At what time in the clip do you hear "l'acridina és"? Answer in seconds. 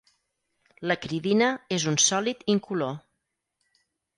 0.91-1.85